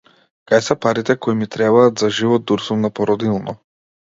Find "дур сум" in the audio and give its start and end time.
2.53-2.83